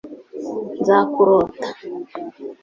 [0.79, 1.67] nzakurota